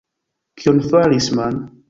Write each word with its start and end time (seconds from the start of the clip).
Kion 0.61 0.81
faris 0.87 1.29
Man? 1.43 1.63